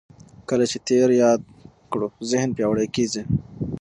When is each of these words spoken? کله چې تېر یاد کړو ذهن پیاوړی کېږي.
کله 0.49 0.65
چې 0.71 0.77
تېر 0.87 1.09
یاد 1.23 1.41
کړو 1.91 2.07
ذهن 2.31 2.49
پیاوړی 2.57 2.87
کېږي. 2.95 3.23